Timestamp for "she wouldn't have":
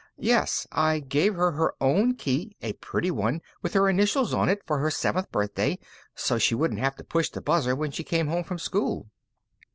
6.39-6.95